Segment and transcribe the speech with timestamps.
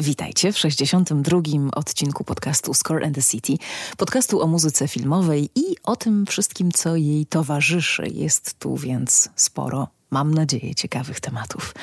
[0.00, 1.40] Witajcie w 62.
[1.72, 3.52] odcinku podcastu Score and the City,
[3.96, 8.08] podcastu o muzyce filmowej i o tym wszystkim, co jej towarzyszy.
[8.14, 11.74] Jest tu więc sporo mam nadzieję, ciekawych tematów.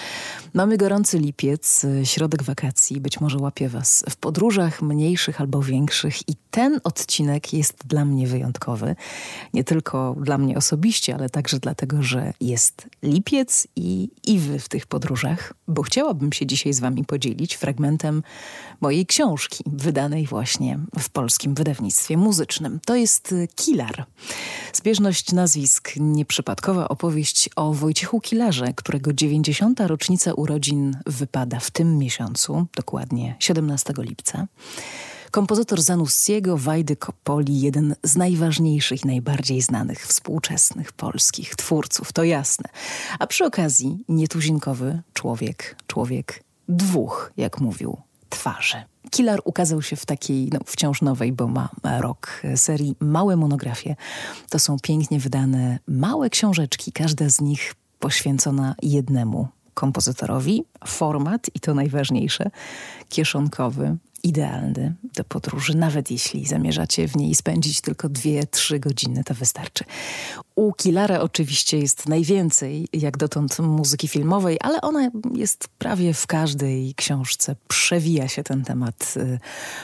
[0.55, 6.35] Mamy gorący lipiec, środek wakacji, być może łapie Was w podróżach mniejszych albo większych i
[6.51, 8.95] ten odcinek jest dla mnie wyjątkowy.
[9.53, 14.69] Nie tylko dla mnie osobiście, ale także dlatego, że jest lipiec i, i Wy w
[14.69, 18.23] tych podróżach, bo chciałabym się dzisiaj z Wami podzielić fragmentem
[18.81, 22.79] mojej książki, wydanej właśnie w polskim wydawnictwie muzycznym.
[22.85, 24.05] To jest Kilar.
[24.73, 29.79] Zbieżność nazwisk, nieprzypadkowa opowieść o Wojciechu Kilarze, którego 90.
[29.79, 34.47] rocznica urodzin wypada w tym miesiącu, dokładnie 17 lipca.
[35.31, 42.69] Kompozytor Zanussiego, Wajdy Kopoli, jeden z najważniejszych i najbardziej znanych współczesnych polskich twórców, to jasne.
[43.19, 47.97] A przy okazji nietuzinkowy człowiek, człowiek dwóch, jak mówił,
[48.29, 48.77] twarzy.
[49.11, 51.69] Killer ukazał się w takiej no, wciąż nowej, bo ma
[51.99, 53.95] rok serii Małe monografie.
[54.49, 60.63] To są pięknie wydane małe książeczki, każda z nich poświęcona jednemu kompozytorowi.
[60.85, 62.49] Format, i to najważniejsze,
[63.09, 69.83] kieszonkowy, idealny do podróży, nawet jeśli zamierzacie w niej spędzić tylko 2-3 godziny, to wystarczy.
[70.55, 76.93] U Kilara oczywiście jest najwięcej, jak dotąd, muzyki filmowej, ale ona jest prawie w każdej
[76.95, 77.55] książce.
[77.67, 79.39] Przewija się ten temat y,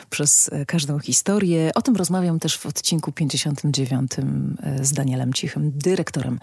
[0.09, 1.71] przez każdą historię.
[1.75, 6.39] O tym rozmawiam też w odcinku 59 y, z Danielem Cichym, dyrektorem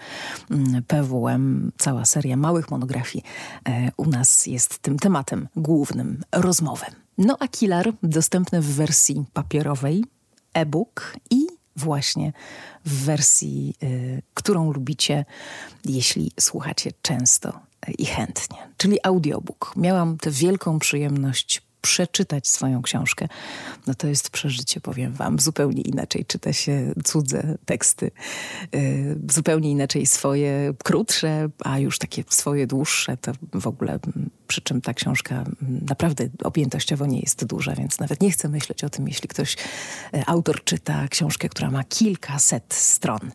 [0.51, 0.55] y,
[0.87, 1.71] PWM.
[1.77, 3.23] Cała seria małych monografii
[3.69, 6.85] y, u nas jest tym tematem głównym rozmowy.
[7.19, 10.03] No a Killer dostępny w wersji papierowej,
[10.53, 12.33] e-book i właśnie
[12.85, 15.25] w wersji, y, którą lubicie,
[15.85, 17.59] jeśli słuchacie często
[17.97, 19.73] i chętnie, czyli audiobook.
[19.75, 23.27] Miałam tę wielką przyjemność przeczytać swoją książkę,
[23.87, 25.39] no to jest przeżycie, powiem wam.
[25.39, 28.11] Zupełnie inaczej czyta się cudze teksty,
[28.73, 33.99] yy, zupełnie inaczej swoje krótsze, a już takie swoje dłuższe, to w ogóle,
[34.49, 35.43] przy czym ta książka
[35.87, 39.57] naprawdę objętościowo nie jest duża, więc nawet nie chcę myśleć o tym, jeśli ktoś,
[40.13, 43.31] yy, autor czyta książkę, która ma kilkaset stron.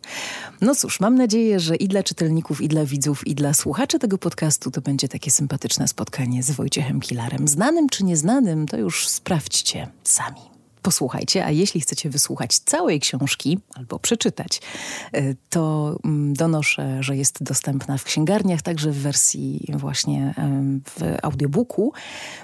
[0.61, 4.17] No cóż, mam nadzieję, że i dla czytelników, i dla widzów, i dla słuchaczy tego
[4.17, 7.47] podcastu to będzie takie sympatyczne spotkanie z Wojciechem Kilarem.
[7.47, 10.54] Znanym czy nieznanym, znanym, to już sprawdźcie sami.
[10.85, 14.61] Posłuchajcie, a jeśli chcecie wysłuchać całej książki albo przeczytać,
[15.15, 20.33] y, to mm, donoszę, że jest dostępna w księgarniach, także w wersji właśnie
[20.89, 21.93] w audiobooku,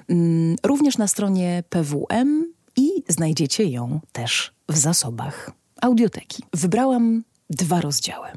[0.09, 5.51] mm, również na stronie PWM i znajdziecie ją też w zasobach
[5.81, 6.43] audioteki.
[6.53, 8.27] Wybrałam dwa rozdziały.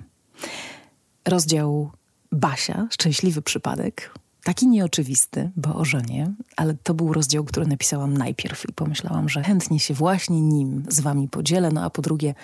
[1.28, 1.90] Rozdział
[2.32, 4.14] Basia, Szczęśliwy Przypadek,
[4.44, 9.42] Taki nieoczywisty, bo o żonie, ale to był rozdział, który napisałam najpierw i pomyślałam, że
[9.42, 11.70] chętnie się właśnie nim z wami podzielę.
[11.70, 12.34] No a po drugie,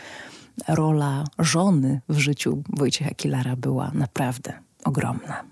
[0.68, 4.52] rola żony w życiu Wojciecha Kilara była naprawdę
[4.84, 5.44] ogromna.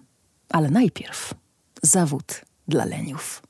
[0.48, 1.34] Ale najpierw
[1.82, 3.42] zawód dla leniów.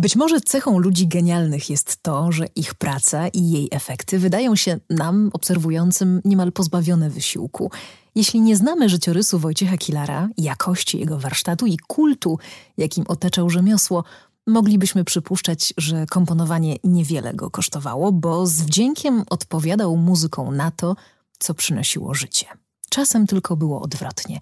[0.00, 4.78] Być może cechą ludzi genialnych jest to, że ich praca i jej efekty wydają się
[4.90, 7.70] nam, obserwującym, niemal pozbawione wysiłku.
[8.14, 12.38] Jeśli nie znamy życiorysu Wojciecha Kilara, jakości jego warsztatu i kultu,
[12.76, 14.04] jakim otaczał rzemiosło,
[14.46, 20.96] moglibyśmy przypuszczać, że komponowanie niewiele go kosztowało, bo z wdziękiem odpowiadał muzyką na to,
[21.38, 22.46] co przynosiło życie.
[22.90, 24.40] Czasem tylko było odwrotnie.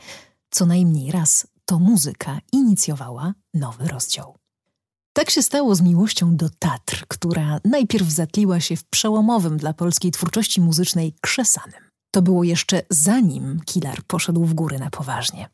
[0.50, 4.38] Co najmniej raz to muzyka inicjowała nowy rozdział.
[5.18, 10.10] Tak się stało z miłością do Tatr, która najpierw zatliła się w przełomowym dla polskiej
[10.10, 11.80] twórczości muzycznej Krzesanym.
[12.10, 15.48] To było jeszcze zanim Kilar poszedł w góry na poważnie.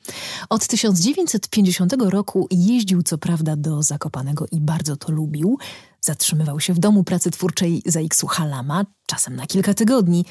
[0.48, 5.58] Od 1950 roku jeździł co prawda do Zakopanego i bardzo to lubił.
[6.00, 10.24] Zatrzymywał się w domu pracy twórczej za Iksu Halama, czasem na kilka tygodni,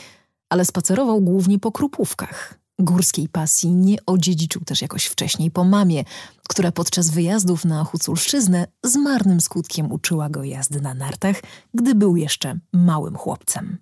[0.50, 2.63] ale spacerował głównie po Krupówkach.
[2.80, 6.04] Górskiej pasji nie odziedziczył też jakoś wcześniej po mamie,
[6.50, 11.42] która podczas wyjazdów na Huculszczyznę z marnym skutkiem uczyła go jazdy na nartach,
[11.74, 13.78] gdy był jeszcze małym chłopcem.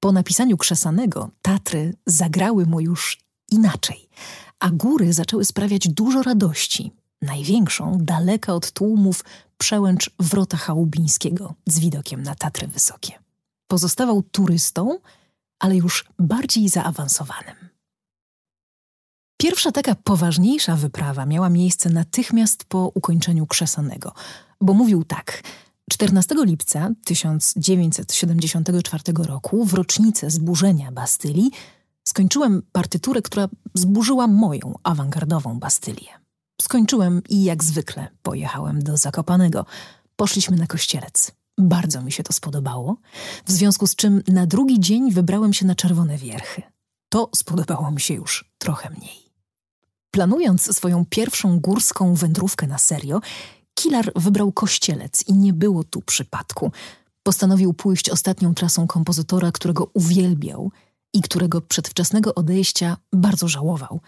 [0.00, 3.18] Po napisaniu Krzesanego Tatry zagrały mu już
[3.50, 4.08] inaczej,
[4.58, 6.92] a góry zaczęły sprawiać dużo radości.
[7.22, 9.24] największą, daleka od tłumów,
[9.58, 13.12] przełęcz Wrota Chałubińskiego z widokiem na Tatry Wysokie.
[13.66, 14.98] Pozostawał turystą,
[15.58, 17.71] ale już bardziej zaawansowanym.
[19.42, 24.12] Pierwsza taka poważniejsza wyprawa miała miejsce natychmiast po ukończeniu Krzesanego,
[24.60, 25.42] bo mówił tak–
[25.92, 31.50] 14 lipca 1974 roku, w rocznicę zburzenia Bastylii,
[32.08, 36.08] skończyłem partyturę, która zburzyła moją awangardową Bastylię.
[36.60, 39.66] Skończyłem i jak zwykle pojechałem do Zakopanego.
[40.16, 41.32] Poszliśmy na kościelec.
[41.58, 42.96] Bardzo mi się to spodobało,
[43.46, 46.62] w związku z czym na drugi dzień wybrałem się na Czerwone Wierchy.
[47.08, 49.31] To spodobało mi się już trochę mniej.
[50.14, 53.20] Planując swoją pierwszą górską wędrówkę na serio,
[53.74, 56.72] Kilar wybrał kościelec i nie było tu przypadku.
[57.22, 60.70] Postanowił pójść ostatnią trasą kompozytora, którego uwielbiał
[61.12, 64.00] i którego przedwczesnego odejścia bardzo żałował.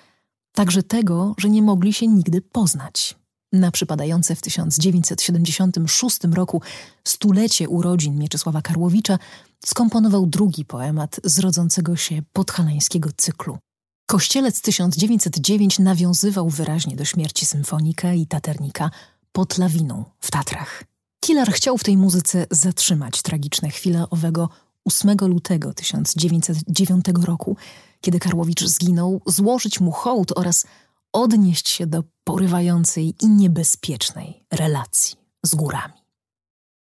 [0.53, 3.15] Także tego, że nie mogli się nigdy poznać.
[3.53, 6.63] Na przypadające w 1976 roku
[7.05, 9.19] stulecie urodzin Mieczysława Karłowicza
[9.67, 13.59] skomponował drugi poemat z rodzącego się podhalańskiego cyklu.
[14.07, 18.91] Kościelec 1909 nawiązywał wyraźnie do śmierci symfonika i taternika–
[19.35, 20.85] pod lawiną w Tatrach.
[21.21, 24.49] Killer chciał w tej muzyce zatrzymać tragiczne chwile owego
[24.85, 27.57] 8 lutego 1909 roku,
[28.01, 30.67] kiedy Karłowicz zginął, złożyć mu hołd oraz
[31.13, 35.95] odnieść się do porywającej i niebezpiecznej relacji z górami.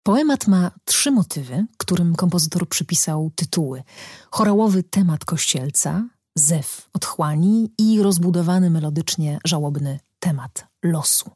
[0.03, 3.83] Poemat ma trzy motywy, którym kompozytor przypisał tytuły:
[4.31, 6.03] chorałowy temat kościelca,
[6.39, 11.31] zew otchłani i rozbudowany melodycznie żałobny temat losu.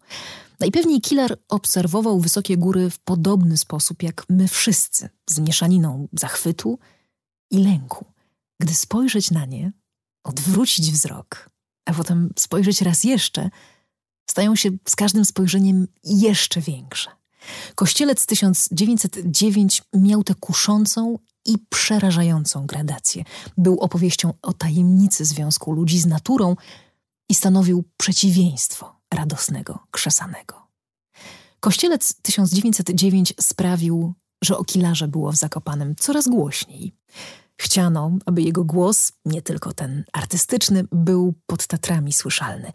[0.59, 6.79] Najpewniej Killer obserwował wysokie góry w podobny sposób jak my wszyscy, z mieszaniną zachwytu
[7.51, 8.05] i lęku.
[8.59, 9.71] Gdy spojrzeć na nie,
[10.23, 11.49] odwrócić wzrok,
[11.85, 13.49] a potem spojrzeć raz jeszcze,
[14.29, 17.20] stają się z każdym spojrzeniem jeszcze większe.
[17.75, 23.23] Kościelec 1909 miał tę kuszącą i przerażającą gradację.
[23.57, 26.55] Był opowieścią o tajemnicy związku ludzi z naturą
[27.29, 30.67] i stanowił przeciwieństwo radosnego, krzesanego.
[31.59, 36.93] Kościelec 1909 sprawił, że o Kilarze było w Zakopanem coraz głośniej.
[37.57, 42.71] Chciano, aby jego głos, nie tylko ten artystyczny, był pod Tatrami słyszalny.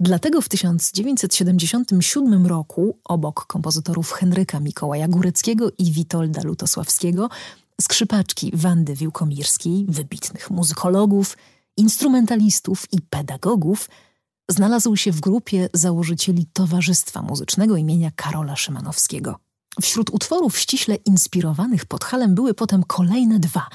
[0.00, 7.28] Dlatego w 1977 roku, obok kompozytorów Henryka Mikołaja Góreckiego i Witolda Lutosławskiego,
[7.80, 11.36] skrzypaczki Wandy Wiłkomirskiej, wybitnych muzykologów,
[11.76, 13.88] instrumentalistów i pedagogów–
[14.48, 19.36] znalazł się w grupie założycieli Towarzystwa Muzycznego imienia Karola Szymanowskiego.
[19.82, 23.66] Wśród utworów ściśle inspirowanych Podhalem były potem kolejne dwa.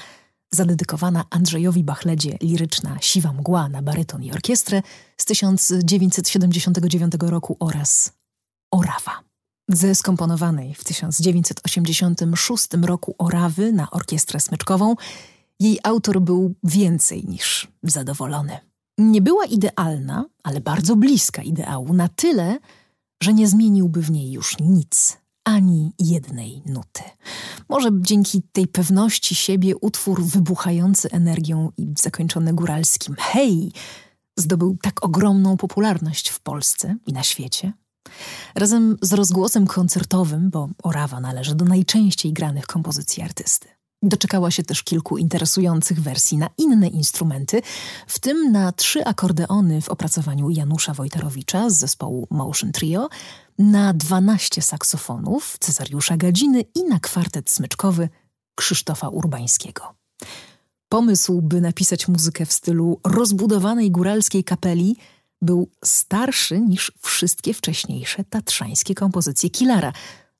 [0.54, 4.82] Zadedykowana Andrzejowi Bachledzie liryczna Siwa Mgła na baryton i orkiestrę
[5.16, 8.12] z 1979 roku oraz
[8.70, 9.20] Orawa.
[9.68, 14.94] Ze skomponowanej w 1986 roku Orawy na orkiestrę smyczkową
[15.60, 18.58] jej autor był więcej niż zadowolony.
[18.98, 22.58] Nie była idealna, ale bardzo bliska ideału, na tyle,
[23.22, 27.02] że nie zmieniłby w niej już nic, ani jednej nuty.
[27.68, 33.72] Może dzięki tej pewności siebie utwór wybuchający energią i zakończony góralskim hej
[34.36, 37.72] zdobył tak ogromną popularność w Polsce i na świecie.
[38.54, 43.68] Razem z rozgłosem koncertowym, bo Orawa należy do najczęściej granych kompozycji artysty.
[44.02, 47.62] Doczekała się też kilku interesujących wersji na inne instrumenty,
[48.06, 53.08] w tym na trzy akordeony w opracowaniu Janusza Wojtarowicza z zespołu Motion Trio,
[53.58, 58.08] na 12 saksofonów Cezariusza Gadziny i na kwartet smyczkowy
[58.54, 59.94] Krzysztofa Urbańskiego.
[60.88, 64.96] Pomysł, by napisać muzykę w stylu rozbudowanej góralskiej kapeli,
[65.42, 69.92] był starszy niż wszystkie wcześniejsze tatrzańskie kompozycje Kilara.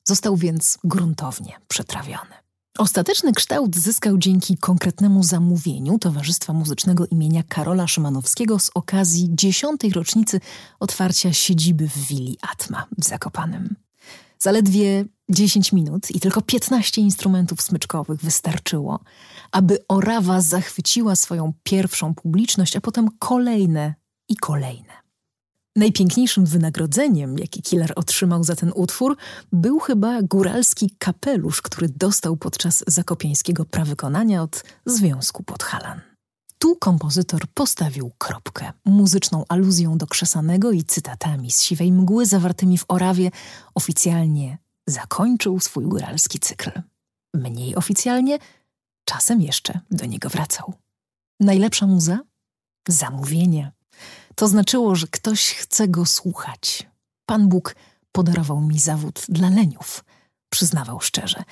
[0.04, 2.41] Został więc gruntownie przetrawiony.
[2.78, 10.40] Ostateczny kształt zyskał dzięki konkretnemu zamówieniu Towarzystwa Muzycznego imienia Karola Szymanowskiego z okazji dziesiątej rocznicy
[10.80, 13.76] otwarcia siedziby w willi Atma w Zakopanem.
[14.38, 19.00] Zaledwie 10 minut i tylko 15 instrumentów smyczkowych wystarczyło,
[19.50, 23.94] aby Orawa zachwyciła swoją pierwszą publiczność, a potem kolejne
[24.28, 25.01] i kolejne.
[25.76, 29.16] Najpiękniejszym wynagrodzeniem, jaki Killer otrzymał za ten utwór,
[29.52, 36.00] był chyba góralski kapelusz, który dostał podczas zakopiańskiego prawykonania od Związku Podhalan.
[36.58, 42.84] Tu kompozytor postawił kropkę, muzyczną aluzją do Krzesanego i cytatami z Siwej Mgły zawartymi w
[42.88, 43.30] Orawie
[43.74, 46.70] oficjalnie zakończył swój góralski cykl.
[47.34, 48.38] Mniej oficjalnie,
[49.04, 50.74] czasem jeszcze do niego wracał.
[51.40, 52.20] Najlepsza muza?
[52.88, 53.72] Zamówienie
[54.34, 56.86] to znaczyło, że ktoś chce go słuchać.
[57.26, 57.76] Pan Bóg
[58.12, 60.04] podarował mi zawód dla leniów,
[60.48, 61.42] przyznawał szczerze.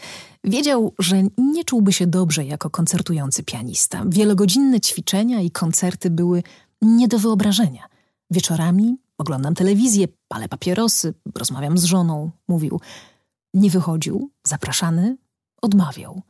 [0.44, 4.02] Wiedział, że nie czułby się dobrze jako koncertujący pianista.
[4.06, 6.42] Wielogodzinne ćwiczenia i koncerty były
[6.82, 7.86] nie do wyobrażenia.
[8.30, 12.80] Wieczorami oglądam telewizję, palę papierosy, rozmawiam z żoną, mówił.
[13.54, 15.16] Nie wychodził, zapraszany,
[15.62, 16.22] odmawiał.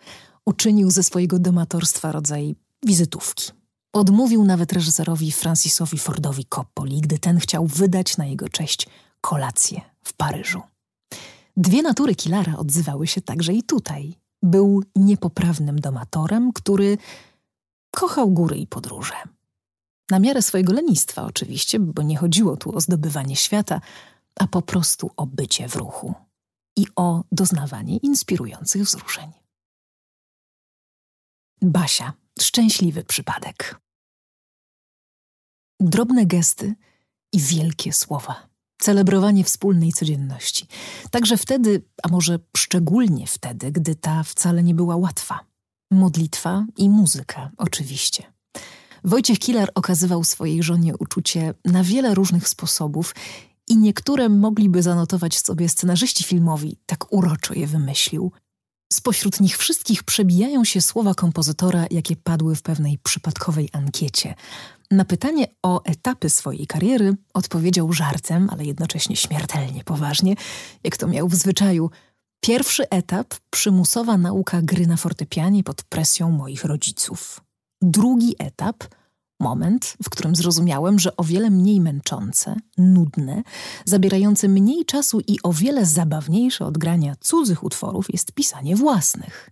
[0.45, 3.60] Uczynił ze swojego domatorstwa rodzaj wizytówki.
[3.93, 8.89] Odmówił nawet reżyserowi Francisowi Fordowi Coppoli, gdy ten chciał wydać na jego cześć
[9.21, 10.63] kolację w Paryżu.
[11.57, 14.15] Dwie natury Kilara odzywały się także i tutaj.
[14.43, 16.99] Był niepoprawnym domatorem, który
[17.91, 19.15] kochał góry i podróże.
[20.11, 23.81] Na miarę swojego lenistwa oczywiście, bo nie chodziło tu o zdobywanie świata,
[24.41, 26.15] a po prostu o bycie w ruchu
[26.77, 29.33] i o doznawanie inspirujących wzruszeń.
[31.63, 33.81] Basia, szczęśliwy przypadek.
[35.81, 36.75] Drobne gesty
[37.33, 38.49] i wielkie słowa.
[38.81, 40.67] Celebrowanie wspólnej codzienności.
[41.11, 45.41] Także wtedy, a może szczególnie wtedy, gdy ta wcale nie była łatwa.
[45.91, 48.33] Modlitwa i muzyka, oczywiście.
[49.05, 53.15] Wojciech Kilar okazywał swojej żonie uczucie na wiele różnych sposobów
[53.69, 58.33] i niektóre mogliby zanotować sobie scenarzyści filmowi, tak uroczo je wymyślił.
[58.93, 64.35] Spośród nich wszystkich przebijają się słowa kompozytora, jakie padły w pewnej przypadkowej ankiecie.
[64.91, 70.35] Na pytanie o etapy swojej kariery odpowiedział żartem, ale jednocześnie śmiertelnie poważnie,
[70.85, 71.91] jak to miał w zwyczaju.
[72.41, 77.41] Pierwszy etap przymusowa nauka gry na fortepianie pod presją moich rodziców.
[77.83, 78.77] Drugi etap
[79.41, 83.43] moment, w którym zrozumiałem, że o wiele mniej męczące, nudne,
[83.85, 89.51] zabierające mniej czasu i o wiele zabawniejsze od grania cudzych utworów jest pisanie własnych.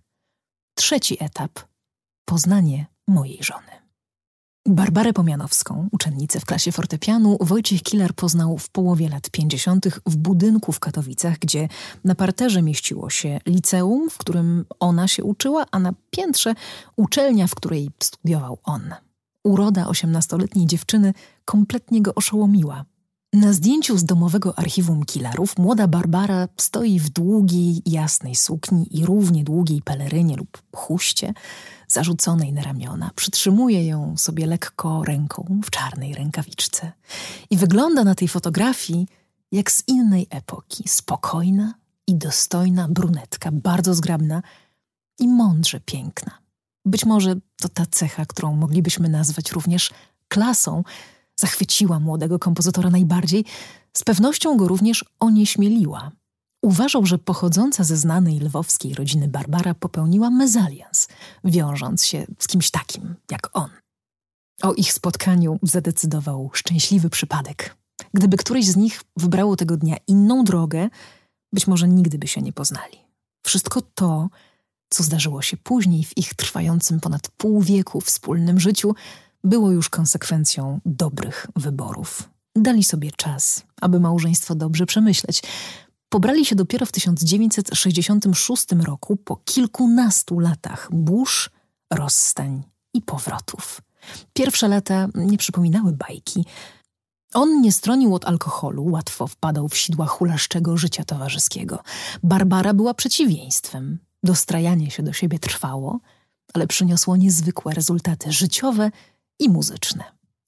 [0.75, 1.59] Trzeci etap
[2.25, 3.79] poznanie mojej żony.
[4.65, 9.87] Barbarę Pomianowską, uczennicę w klasie fortepianu, Wojciech Kilar poznał w połowie lat 50.
[10.05, 11.67] w budynku w Katowicach, gdzie
[12.03, 16.53] na parterze mieściło się liceum, w którym ona się uczyła, a na piętrze
[16.95, 18.93] uczelnia, w której studiował on.
[19.43, 21.13] Uroda osiemnastoletniej dziewczyny
[21.45, 22.85] kompletnie go oszołomiła.
[23.33, 29.43] Na zdjęciu z domowego archiwum Kilarów młoda Barbara stoi w długiej, jasnej sukni i równie
[29.43, 31.33] długiej pelerynie lub chuście,
[31.87, 33.11] zarzuconej na ramiona.
[33.15, 36.91] Przytrzymuje ją sobie lekko ręką w czarnej rękawiczce.
[37.49, 39.07] I wygląda na tej fotografii
[39.51, 40.83] jak z innej epoki.
[40.87, 41.73] Spokojna
[42.07, 44.41] i dostojna brunetka, bardzo zgrabna
[45.19, 46.48] i mądrze piękna.
[46.85, 49.91] Być może to ta cecha, którą moglibyśmy nazwać również
[50.27, 50.83] klasą,
[51.39, 53.45] zachwyciła młodego kompozytora najbardziej,
[53.93, 56.11] z pewnością go również onieśmieliła.
[56.61, 61.07] Uważał, że pochodząca ze znanej lwowskiej rodziny Barbara popełniła mezalians,
[61.43, 63.69] wiążąc się z kimś takim jak on.
[64.61, 67.75] O ich spotkaniu zadecydował szczęśliwy przypadek.
[68.13, 70.89] Gdyby któryś z nich wybrało tego dnia inną drogę,
[71.53, 72.97] być może nigdy by się nie poznali.
[73.45, 74.29] Wszystko to,
[74.89, 78.95] co zdarzyło się później w ich trwającym ponad pół wieku wspólnym życiu,
[79.43, 82.29] było już konsekwencją dobrych wyborów.
[82.55, 85.41] Dali sobie czas, aby małżeństwo dobrze przemyśleć.
[86.09, 91.49] Pobrali się dopiero w 1966 roku, po kilkunastu latach burz,
[91.93, 93.81] rozstań i powrotów.
[94.33, 96.45] Pierwsze lata nie przypominały bajki.
[97.33, 101.83] On nie stronił od alkoholu, łatwo wpadał w sidła hulaszczego życia towarzyskiego.
[102.23, 103.99] Barbara była przeciwieństwem.
[104.23, 105.99] Dostrajanie się do siebie trwało,
[106.53, 108.91] ale przyniosło niezwykłe rezultaty życiowe
[109.39, 110.03] i muzyczne.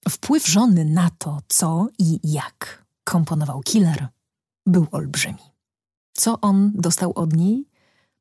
[0.09, 4.07] Wpływ żony na to, co i jak komponował Killer,
[4.65, 5.51] był olbrzymi.
[6.13, 7.67] Co on dostał od niej?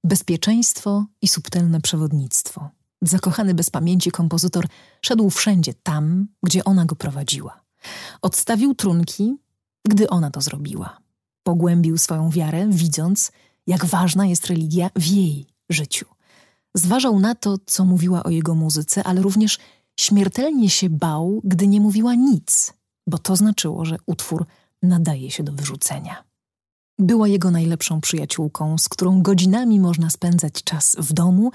[0.05, 2.71] Bezpieczeństwo i subtelne przewodnictwo.
[3.03, 4.67] Zakochany bez pamięci kompozytor
[5.03, 7.61] szedł wszędzie tam, gdzie ona go prowadziła.
[8.23, 9.37] Odstawił trunki,
[9.89, 10.99] gdy ona to zrobiła.
[11.43, 13.33] Pogłębił swoją wiarę, widząc,
[13.67, 16.07] jak ważna jest religia w jej życiu.
[16.75, 19.59] Zważał na to, co mówiła o jego muzyce, ale również
[20.01, 22.73] śmiertelnie się bał, gdy nie mówiła nic,
[23.07, 24.47] bo to znaczyło, że utwór
[24.83, 26.25] nadaje się do wyrzucenia.
[26.99, 31.51] Była jego najlepszą przyjaciółką, z którą godzinami można spędzać czas w domu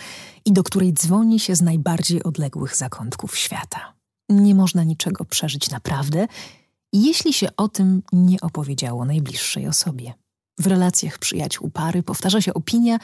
[0.46, 3.94] i do której dzwoni się z najbardziej odległych zakątków świata.
[4.30, 6.28] Nie można niczego przeżyć naprawdę,
[6.94, 10.14] jeśli się o tym nie opowiedziało najbliższej osobie.
[10.60, 12.98] W relacjach przyjaciół pary powtarza się opinia,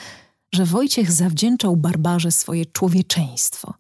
[0.54, 3.74] że Wojciech zawdzięczał Barbarze swoje człowieczeństwo,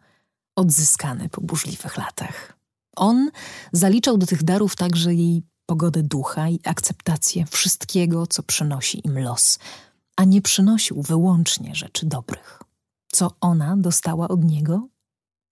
[0.55, 2.57] odzyskane po burzliwych latach.
[2.95, 3.31] On
[3.73, 9.59] zaliczał do tych darów także jej pogodę ducha i akceptację wszystkiego, co przynosi im los,
[10.15, 12.63] a nie przynosił wyłącznie rzeczy dobrych.
[13.11, 14.87] Co ona dostała od niego?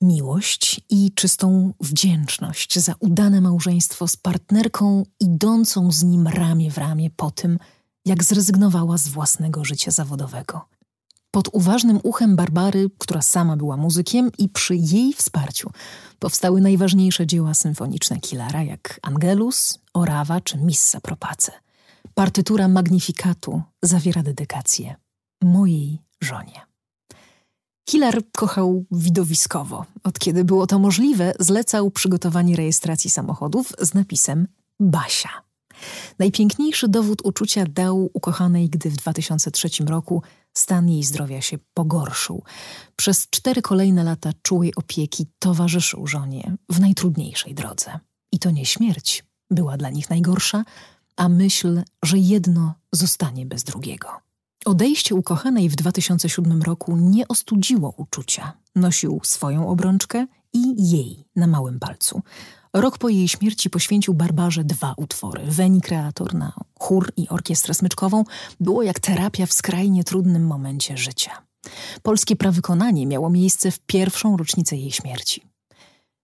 [0.02, 7.10] miłość i czystą wdzięczność za udane małżeństwo z partnerką idącą z nim ramię w ramię
[7.10, 7.60] po tym,
[8.06, 10.66] jak zrezygnowała z własnego życia zawodowego.
[11.32, 15.72] Pod uważnym uchem Barbary, która sama była muzykiem, i przy jej wsparciu
[16.20, 21.52] powstały najważniejsze dzieła symfoniczne Kilara, jak Angelus, Orawa czy Missa Propace.
[22.14, 24.96] Partytura Magnifikatu zawiera dedykację
[25.42, 26.62] mojej żonie.
[27.86, 29.86] Killer kochał widowiskowo.
[30.04, 34.48] Od kiedy było to możliwe, zlecał przygotowanie rejestracji samochodów z napisem
[34.80, 35.49] Basia.
[36.20, 42.44] Najpiękniejszy dowód uczucia dał ukochanej, gdy w 2003 roku stan jej zdrowia się pogorszył.
[42.96, 48.00] Przez cztery kolejne lata czułej opieki towarzyszył żonie w najtrudniejszej drodze.
[48.32, 50.64] I to nie śmierć była dla nich najgorsza,
[51.18, 54.10] a myśl, że jedno zostanie bez drugiego.
[54.66, 58.54] Odejście ukochanej w 2007 roku nie ostudziło uczucia.
[58.76, 62.22] Nosił swoją obrączkę i jej na małym palcu.
[62.74, 65.42] Rok po jej śmierci poświęcił Barbarze dwa utwory.
[65.46, 68.24] Weni Kreator na chór i orkiestrę smyczkową
[68.60, 71.32] było jak terapia w skrajnie trudnym momencie życia.
[72.02, 75.42] Polskie prawykonanie miało miejsce w pierwszą rocznicę jej śmierci.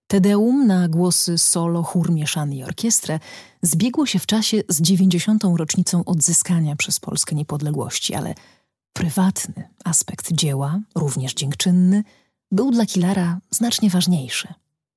[0.06, 3.20] Tedeum na głosy solo, chór mieszany i orkiestrę
[3.62, 5.44] zbiegło się w czasie z 90.
[5.56, 8.34] rocznicą odzyskania przez Polskę niepodległości, ale
[8.92, 12.04] prywatny aspekt dzieła, również dziękczynny,
[12.52, 14.54] był dla Kilara znacznie ważniejszy.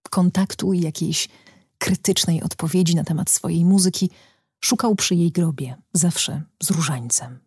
[0.10, 1.30] Kontaktu i jakiejś
[1.78, 4.10] krytycznej odpowiedzi na temat swojej muzyki
[4.66, 7.40] szukał przy jej grobie, zawsze z różańcem.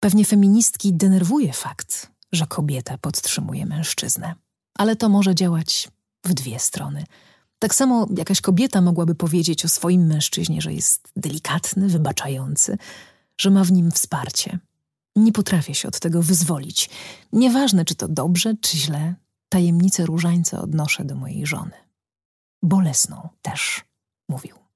[0.00, 4.34] Pewnie feministki denerwuje fakt, że kobieta podtrzymuje mężczyznę,
[4.78, 5.88] ale to może działać
[6.24, 7.04] w dwie strony.
[7.58, 12.78] Tak samo jakaś kobieta mogłaby powiedzieć o swoim mężczyźnie, że jest delikatny, wybaczający,
[13.38, 14.58] że ma w nim wsparcie.
[15.16, 16.90] Nie potrafię się od tego wyzwolić.
[17.32, 19.14] Nieważne, czy to dobrze, czy źle,
[19.48, 21.72] tajemnicę różańca odnoszę do mojej żony.
[22.62, 23.84] Bolesną też,
[24.28, 24.68] mówił.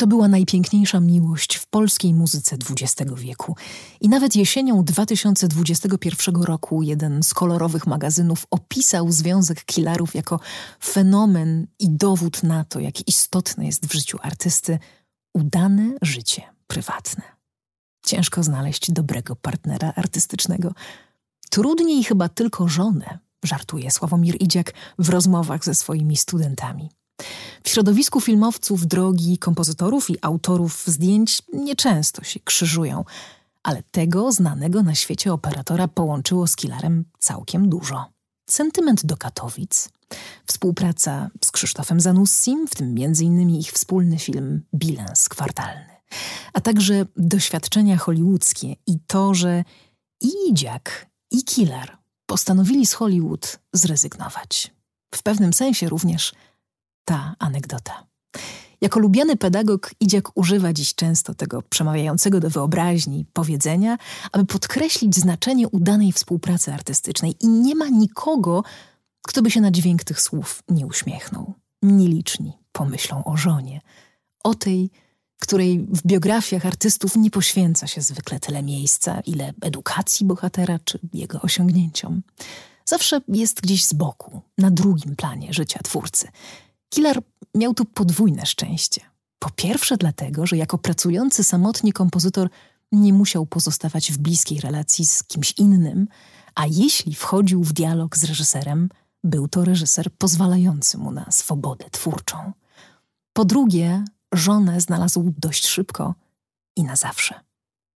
[0.00, 3.56] To była najpiękniejsza miłość w polskiej muzyce XX wieku.
[4.00, 10.40] I nawet jesienią 2021 roku jeden z kolorowych magazynów opisał związek killarów jako
[10.84, 14.78] fenomen i dowód na to, jak istotne jest w życiu artysty
[15.34, 17.22] udane życie prywatne.
[18.06, 20.72] Ciężko znaleźć dobrego partnera artystycznego.
[21.50, 26.90] Trudniej chyba tylko żonę, żartuje Sławomir Idziak w rozmowach ze swoimi studentami.
[27.64, 33.04] W środowisku filmowców drogi kompozytorów i autorów zdjęć nieczęsto się krzyżują,
[33.62, 38.04] ale tego znanego na świecie operatora połączyło z Killerem całkiem dużo.
[38.50, 39.88] Sentyment do Katowic,
[40.46, 43.50] współpraca z Krzysztofem Zanussim, w tym m.in.
[43.50, 45.96] ich wspólny film Bilans kwartalny,
[46.52, 49.64] a także doświadczenia hollywoodzkie i to, że
[50.20, 54.74] i Idziak, i Killer postanowili z Hollywood zrezygnować.
[55.14, 56.32] W pewnym sensie również
[57.04, 58.06] ta anegdota.
[58.80, 63.98] Jako lubiany pedagog Idziak używa dziś często tego przemawiającego do wyobraźni powiedzenia,
[64.32, 68.64] aby podkreślić znaczenie udanej współpracy artystycznej i nie ma nikogo,
[69.22, 71.54] kto by się na dźwięk tych słów nie uśmiechnął.
[71.82, 73.80] Nieliczni pomyślą o żonie,
[74.44, 74.90] o tej,
[75.38, 81.40] której w biografiach artystów nie poświęca się zwykle tyle miejsca, ile edukacji bohatera czy jego
[81.40, 82.22] osiągnięciom.
[82.84, 86.28] Zawsze jest gdzieś z boku, na drugim planie życia twórcy–
[86.88, 87.22] Killer
[87.54, 89.00] miał tu podwójne szczęście.
[89.38, 92.48] Po pierwsze, dlatego, że jako pracujący samotnie kompozytor
[92.92, 96.08] nie musiał pozostawać w bliskiej relacji z kimś innym,
[96.54, 98.88] a jeśli wchodził w dialog z reżyserem,
[99.24, 102.52] był to reżyser pozwalający mu na swobodę twórczą.
[103.32, 106.14] Po drugie, żonę znalazł dość szybko
[106.76, 107.40] i na zawsze.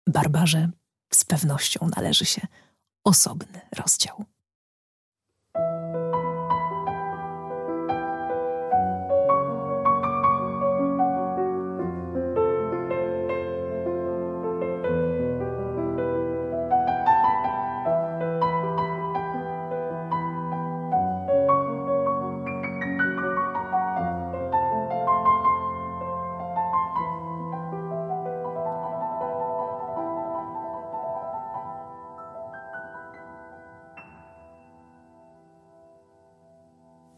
[0.09, 0.69] Barbarze
[1.13, 2.41] z pewnością należy się
[3.05, 4.25] osobny rozdział.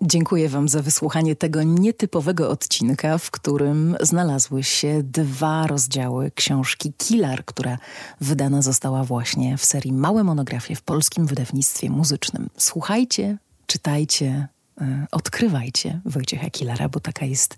[0.05, 7.45] Dziękuję Wam za wysłuchanie tego nietypowego odcinka, w którym znalazły się dwa rozdziały książki Kilar,
[7.45, 7.77] która
[8.21, 12.49] wydana została właśnie w serii Małe monografie w polskim wydawnictwie muzycznym.
[12.57, 13.37] Słuchajcie,
[13.67, 14.47] czytajcie,
[14.81, 17.57] y, odkrywajcie Wojciecha Kilara, bo taka jest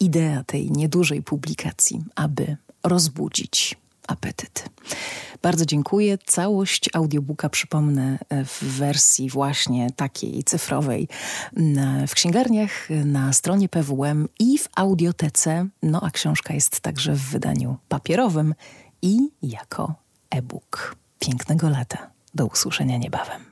[0.00, 3.76] idea tej niedużej publikacji, aby rozbudzić
[4.08, 4.68] apetyt.
[5.42, 6.18] Bardzo dziękuję.
[6.26, 11.08] Całość audiobooka przypomnę w wersji właśnie takiej cyfrowej
[12.08, 15.66] w księgarniach, na stronie PWM i w audiotece.
[15.82, 18.54] No a książka jest także w wydaniu papierowym
[19.02, 19.94] i jako
[20.30, 20.96] e-book.
[21.18, 22.10] Pięknego lata.
[22.34, 23.44] Do usłyszenia niebawem.